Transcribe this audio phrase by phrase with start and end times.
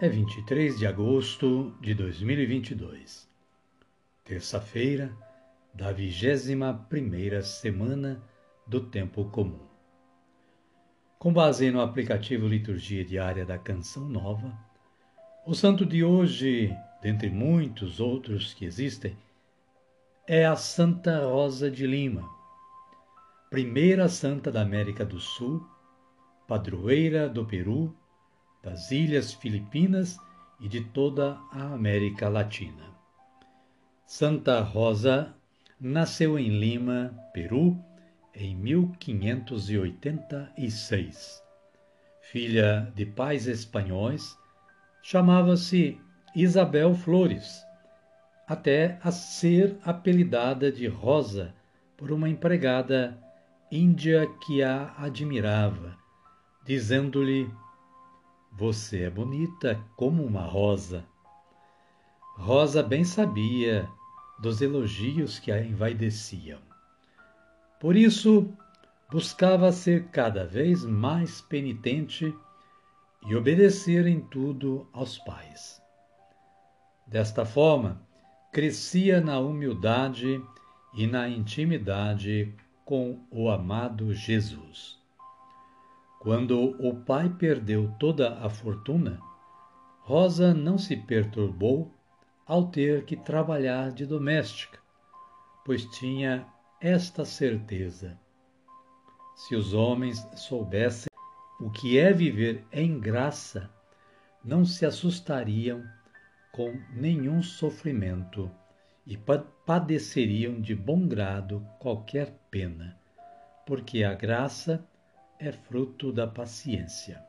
[0.00, 3.28] é 23 de agosto de 2022,
[4.24, 5.16] terça-feira
[5.72, 8.20] da vigésima primeira semana
[8.66, 9.60] do Tempo Comum.
[11.16, 14.52] Com base no aplicativo Liturgia Diária da Canção Nova,
[15.46, 19.16] o santo de hoje, dentre muitos outros que existem,
[20.26, 22.28] é a Santa Rosa de Lima,
[23.48, 25.64] primeira santa da América do Sul,
[26.48, 27.94] padroeira do Peru
[28.64, 30.18] das Ilhas Filipinas
[30.58, 32.82] e de toda a América Latina.
[34.06, 35.34] Santa Rosa
[35.78, 37.78] nasceu em Lima, Peru,
[38.34, 41.42] em 1586.
[42.22, 44.34] Filha de pais espanhóis,
[45.02, 46.00] chamava-se
[46.34, 47.62] Isabel Flores,
[48.46, 51.54] até a ser apelidada de Rosa
[51.96, 53.16] por uma empregada
[53.70, 55.96] índia que a admirava,
[56.64, 57.48] dizendo-lhe
[58.56, 61.04] você é bonita como uma rosa.
[62.36, 63.88] Rosa bem sabia
[64.38, 66.60] dos elogios que a envaideciam.
[67.80, 68.48] Por isso,
[69.10, 72.32] buscava ser cada vez mais penitente
[73.26, 75.82] e obedecer em tudo aos pais.
[77.06, 78.00] Desta forma,
[78.52, 80.40] crescia na humildade
[80.94, 82.54] e na intimidade
[82.84, 85.03] com o amado Jesus.
[86.24, 89.20] Quando o pai perdeu toda a fortuna,
[90.00, 91.92] Rosa não se perturbou
[92.46, 94.78] ao ter que trabalhar de doméstica,
[95.66, 96.46] pois tinha
[96.80, 98.18] esta certeza:
[99.36, 101.10] se os homens soubessem
[101.60, 103.70] o que é viver em graça,
[104.42, 105.84] não se assustariam
[106.50, 108.50] com nenhum sofrimento
[109.06, 109.18] e
[109.66, 112.98] padeceriam de bom grado qualquer pena,
[113.66, 114.82] porque a graça
[115.38, 117.22] é fruto da paciência.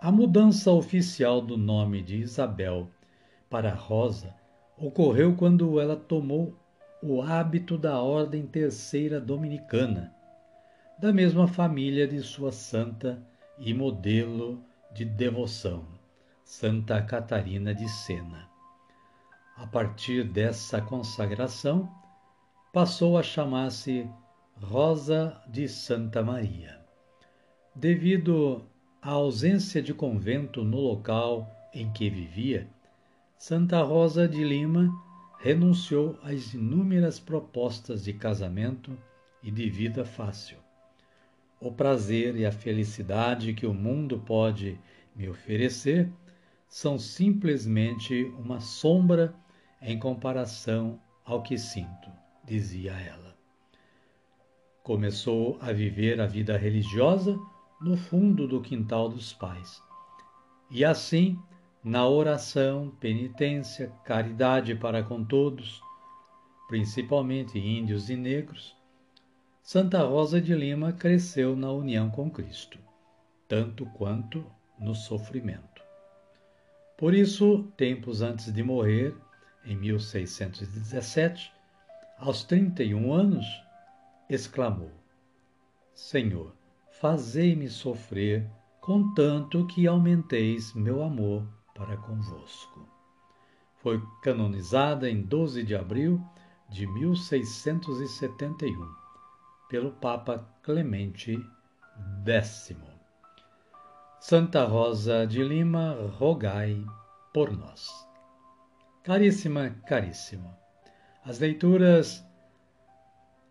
[0.00, 2.88] A mudança oficial do nome de Isabel
[3.48, 4.34] para Rosa
[4.76, 6.58] ocorreu quando ela tomou
[7.02, 10.14] o hábito da Ordem Terceira Dominicana,
[10.98, 13.20] da mesma família de sua santa
[13.58, 15.86] e modelo de devoção,
[16.44, 18.48] Santa Catarina de Sena.
[19.56, 21.88] A partir dessa consagração,
[22.72, 24.08] passou a chamar-se
[24.62, 26.78] Rosa de Santa Maria.
[27.74, 28.64] Devido
[29.02, 32.68] à ausência de convento no local em que vivia,
[33.36, 34.88] Santa Rosa de Lima
[35.40, 38.96] renunciou às inúmeras propostas de casamento
[39.42, 40.58] e de vida fácil.
[41.60, 44.78] O prazer e a felicidade que o mundo pode
[45.14, 46.08] me oferecer
[46.68, 49.34] são simplesmente uma sombra
[49.82, 52.08] em comparação ao que sinto,
[52.44, 53.31] dizia ela.
[54.82, 57.38] Começou a viver a vida religiosa
[57.80, 59.82] no fundo do quintal dos pais.
[60.70, 61.38] E assim,
[61.84, 65.80] na oração, penitência, caridade para com todos,
[66.68, 68.76] principalmente índios e negros,
[69.62, 72.78] Santa Rosa de Lima cresceu na união com Cristo,
[73.46, 74.44] tanto quanto
[74.78, 75.82] no sofrimento.
[76.98, 79.14] Por isso, tempos antes de morrer,
[79.64, 81.52] em 1617,
[82.18, 83.46] aos 31 anos,
[84.34, 84.90] exclamou:
[85.92, 86.54] Senhor,
[87.00, 88.48] fazei-me sofrer,
[88.80, 92.88] contanto que aumenteis meu amor para convosco.
[93.76, 96.24] Foi canonizada em 12 de abril
[96.68, 98.94] de 1671
[99.68, 101.36] pelo Papa Clemente
[102.24, 102.76] X.
[104.20, 106.84] Santa Rosa de Lima, rogai
[107.34, 107.90] por nós.
[109.02, 110.56] Caríssima, caríssimo,
[111.24, 112.24] as leituras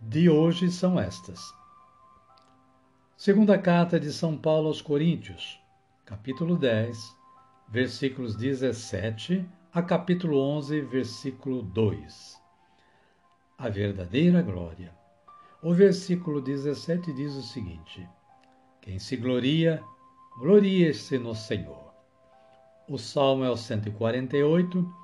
[0.00, 1.54] de hoje são estas.
[3.18, 5.60] Segunda carta de São Paulo aos Coríntios,
[6.06, 7.14] capítulo 10,
[7.68, 12.40] versículos 17 a capítulo 11, versículo 2.
[13.58, 14.90] A verdadeira glória.
[15.62, 18.08] O versículo 17 diz o seguinte:
[18.80, 19.82] Quem se gloria,
[20.38, 21.92] glorie-se no Senhor.
[22.88, 24.94] O salmo é o 148,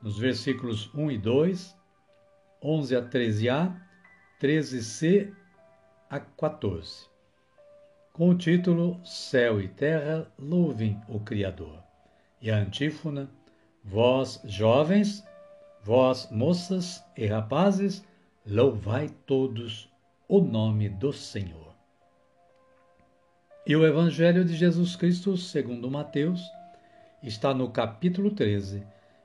[0.00, 1.76] nos versículos 1 e 2,
[2.62, 3.91] 11 a 13a,
[4.42, 5.32] 13c
[6.10, 7.06] a 14,
[8.12, 11.78] com o título Céu e Terra louvem o Criador.
[12.40, 13.30] E a antífona:
[13.84, 15.24] Vós, jovens,
[15.84, 18.04] vós, moças e rapazes,
[18.44, 19.88] louvai todos
[20.26, 21.72] o nome do Senhor.
[23.64, 26.42] E o Evangelho de Jesus Cristo, segundo Mateus,
[27.22, 28.82] está no capítulo 13,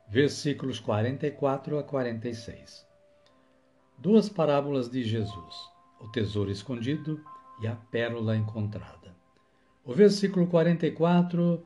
[0.07, 2.86] versículos 44 a 46.
[3.97, 5.55] Duas parábolas de Jesus,
[5.99, 7.19] o tesouro escondido
[7.59, 9.15] e a pérola encontrada.
[9.83, 11.65] O versículo 44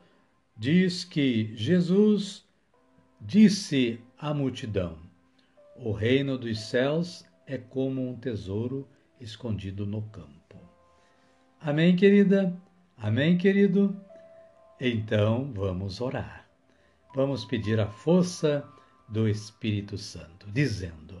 [0.56, 2.42] diz que Jesus
[3.20, 4.96] disse à multidão:
[5.76, 8.88] O reino dos céus é como um tesouro
[9.20, 10.56] escondido no campo.
[11.60, 12.56] Amém, querida?
[12.96, 13.94] Amém, querido?
[14.80, 16.48] Então vamos orar.
[17.14, 18.66] Vamos pedir a força
[19.06, 21.20] do Espírito Santo, dizendo: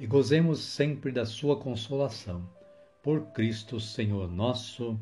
[0.00, 2.48] e gozemos sempre da sua consolação.
[3.02, 4.98] Por Cristo Senhor nosso.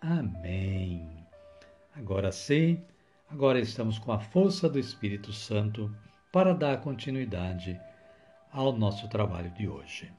[0.00, 1.04] Amém.
[1.96, 2.80] Agora sim,
[3.28, 5.92] agora estamos com a força do Espírito Santo
[6.32, 7.78] para dar continuidade
[8.52, 10.12] ao nosso trabalho de hoje.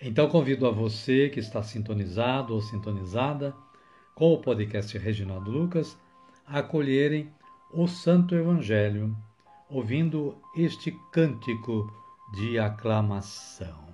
[0.00, 3.54] Então convido a você que está sintonizado ou sintonizada
[4.16, 5.96] com o podcast Reginaldo Lucas
[6.44, 7.32] a acolherem
[7.72, 9.16] o Santo Evangelho,
[9.70, 13.84] ouvindo este cântico de aclamação.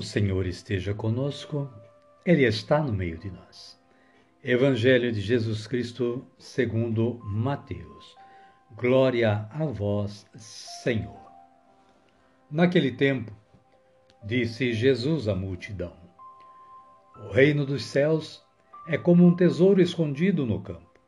[0.00, 1.70] O Senhor esteja conosco,
[2.24, 3.78] Ele está no meio de nós.
[4.42, 8.16] Evangelho de Jesus Cristo, segundo Mateus.
[8.74, 11.20] Glória a vós, Senhor.
[12.50, 13.30] Naquele tempo,
[14.24, 15.92] disse Jesus à multidão:
[17.18, 18.42] O reino dos céus
[18.88, 20.98] é como um tesouro escondido no campo.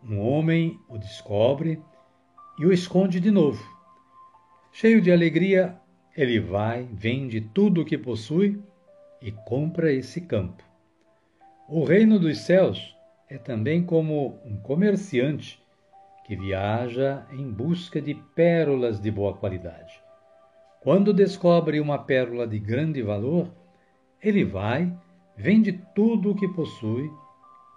[0.00, 1.82] Um homem o descobre
[2.56, 3.68] e o esconde de novo.
[4.70, 5.81] Cheio de alegria,
[6.16, 8.62] ele vai, vende tudo o que possui
[9.20, 10.62] e compra esse campo.
[11.68, 12.94] O reino dos céus
[13.28, 15.62] é também como um comerciante
[16.26, 20.00] que viaja em busca de pérolas de boa qualidade.
[20.80, 23.48] Quando descobre uma pérola de grande valor,
[24.20, 24.92] ele vai,
[25.36, 27.10] vende tudo o que possui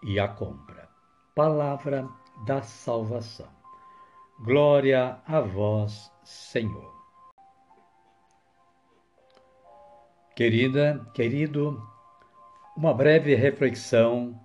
[0.04, 0.90] e a compra.
[1.36, 2.08] Palavra
[2.46, 3.50] da salvação.
[4.44, 6.95] Glória a vós, Senhor.
[10.36, 11.82] Querida, querido,
[12.76, 14.38] uma breve reflexão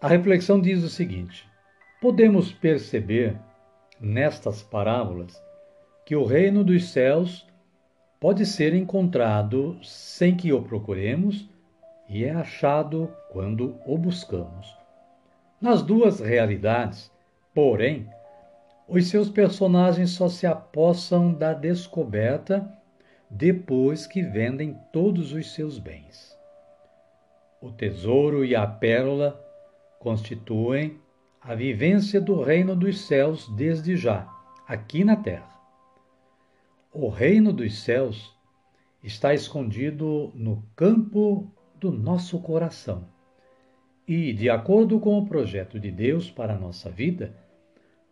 [0.01, 1.49] A reflexão diz o seguinte:
[2.01, 3.39] podemos perceber
[4.01, 5.41] nestas parábolas
[6.05, 7.47] que o reino dos céus
[8.19, 11.49] pode ser encontrado sem que o procuremos
[12.09, 14.78] e é achado quando o buscamos.
[15.61, 17.11] Nas duas realidades,
[17.53, 18.09] porém,
[18.87, 22.73] os seus personagens só se apossam da descoberta
[23.29, 26.39] depois que vendem todos os seus bens.
[27.61, 29.45] O tesouro e a pérola
[29.99, 31.01] constituem
[31.41, 34.29] a vivência do reino dos céus desde já,
[34.67, 35.59] aqui na terra.
[36.93, 38.33] O reino dos céus
[39.03, 43.18] está escondido no campo do nosso coração.
[44.09, 47.35] E, de acordo com o projeto de Deus para a nossa vida,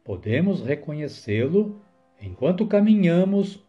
[0.05, 1.81] podemos reconhecê-lo
[2.21, 3.65] enquanto caminhamos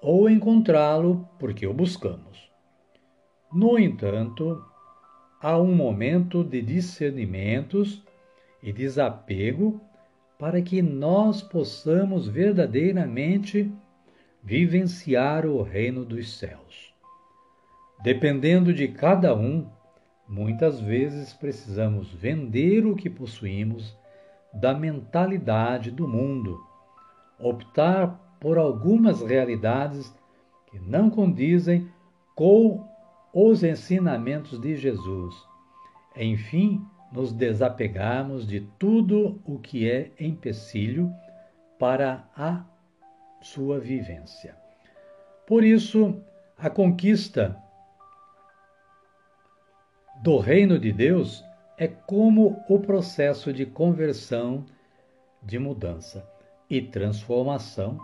[0.00, 2.48] ou encontrá-lo porque o buscamos.
[3.52, 4.64] No entanto,
[5.40, 8.00] há um momento de discernimentos
[8.62, 9.80] e desapego
[10.38, 13.72] para que nós possamos verdadeiramente
[14.40, 16.94] vivenciar o reino dos céus.
[18.04, 19.66] Dependendo de cada um,
[20.28, 23.96] muitas vezes precisamos vender o que possuímos
[24.52, 26.58] da mentalidade do mundo,
[27.38, 30.12] optar por algumas realidades
[30.66, 31.88] que não condizem
[32.34, 32.86] com
[33.32, 35.34] os ensinamentos de Jesus.
[36.16, 41.12] Enfim, nos desapegarmos de tudo o que é empecilho
[41.78, 42.64] para a
[43.42, 44.56] sua vivência.
[45.46, 46.20] Por isso,
[46.58, 47.56] a conquista
[50.26, 51.44] do reino de Deus
[51.78, 54.66] é como o processo de conversão,
[55.40, 56.28] de mudança
[56.68, 57.96] e transformação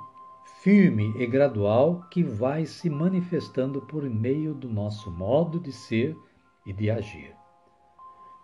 [0.63, 6.17] firme e gradual que vai se manifestando por meio do nosso modo de ser
[6.65, 7.35] e de agir.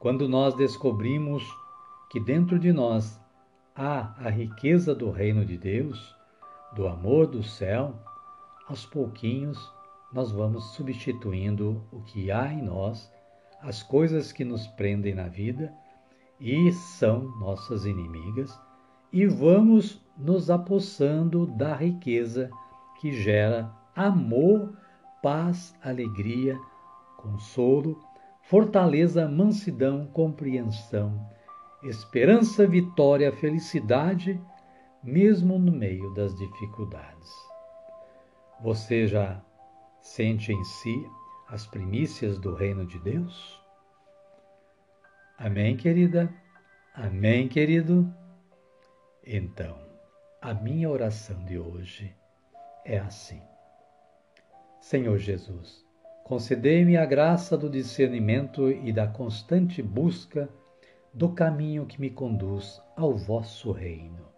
[0.01, 1.45] Quando nós descobrimos
[2.11, 3.21] que dentro de nós
[3.77, 6.17] há a riqueza do reino de Deus,
[6.75, 7.95] do amor do céu,
[8.67, 9.73] aos pouquinhos
[10.13, 13.17] nós vamos substituindo o que há em nós,
[13.61, 15.73] as coisas que nos prendem na vida
[16.41, 18.59] e são nossas inimigas,
[19.13, 22.51] e vamos nos apossando da riqueza
[23.01, 24.77] que gera amor,
[25.23, 26.59] paz, alegria,
[27.17, 28.01] consolo,
[28.43, 31.27] fortaleza, mansidão, compreensão,
[31.83, 34.41] esperança, vitória, felicidade,
[35.03, 37.31] mesmo no meio das dificuldades.
[38.61, 39.41] Você já
[40.01, 41.07] sente em si
[41.49, 43.61] as primícias do reino de Deus?
[45.39, 46.33] Amém, querida?
[46.95, 48.13] Amém, querido?
[49.25, 49.79] Então,
[50.43, 52.15] a minha oração de hoje
[52.85, 53.41] é assim:
[54.81, 55.85] Senhor Jesus,
[56.25, 60.49] concedei-me a graça do discernimento e da constante busca
[61.15, 64.29] do caminho que me conduz ao vosso reino.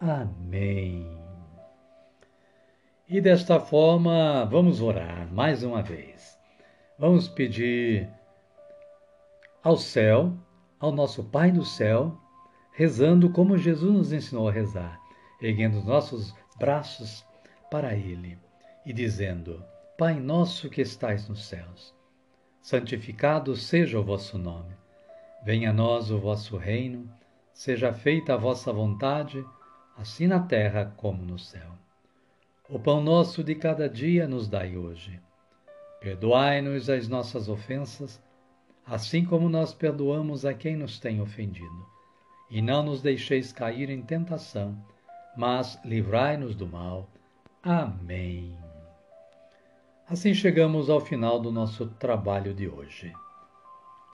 [0.00, 1.18] Amém.
[3.08, 6.33] E desta forma, vamos orar mais uma vez.
[6.98, 8.08] Vamos pedir
[9.62, 10.32] ao céu,
[10.78, 12.16] ao nosso Pai do céu,
[12.72, 15.04] rezando como Jesus nos ensinou a rezar
[15.40, 17.24] erguendo os nossos braços
[17.70, 18.38] para Ele
[18.86, 19.62] e dizendo:
[19.98, 21.94] Pai nosso que estais nos céus,
[22.62, 24.74] santificado seja o vosso nome.
[25.44, 27.10] Venha a nós o vosso reino,
[27.52, 29.44] seja feita a vossa vontade,
[29.96, 31.72] assim na terra como no céu.
[32.68, 35.20] O pão nosso de cada dia nos dai hoje.
[36.04, 38.22] Perdoai-nos as nossas ofensas,
[38.86, 41.86] assim como nós perdoamos a quem nos tem ofendido.
[42.48, 44.80] E não nos deixeis cair em tentação
[45.36, 47.08] mas livrai-nos do mal.
[47.62, 48.56] Amém.
[50.08, 53.12] Assim chegamos ao final do nosso trabalho de hoje.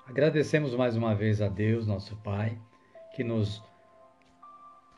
[0.07, 2.59] Agradecemos mais uma vez a Deus, nosso Pai,
[3.15, 3.63] que nos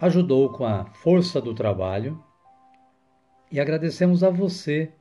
[0.00, 2.22] ajudou com a força do trabalho
[3.50, 4.92] e agradecemos a você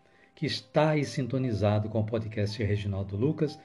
[0.41, 3.59] que está aí sintonizado com o podcast Reginaldo Lucas,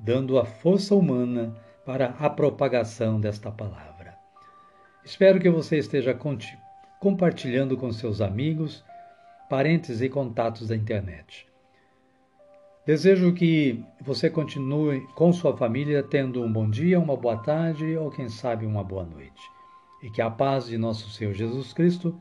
[0.00, 4.16] dando a força humana para a propagação desta palavra.
[5.04, 6.18] Espero que você esteja
[6.98, 8.82] compartilhando com seus amigos,
[9.50, 11.46] parentes e contatos da internet.
[12.86, 18.10] Desejo que você continue com sua família tendo um bom dia, uma boa tarde ou,
[18.10, 19.42] quem sabe, uma boa noite.
[20.02, 22.18] E que a paz de nosso Senhor Jesus Cristo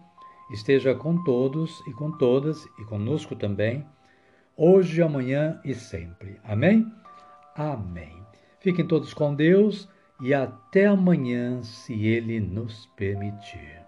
[0.51, 3.87] esteja com todos e com todas e conosco também,
[4.55, 6.39] hoje, amanhã e sempre.
[6.43, 6.91] Amém?
[7.55, 8.15] Amém.
[8.59, 9.89] Fiquem todos com Deus
[10.21, 13.80] e até amanhã, se Ele nos permitir.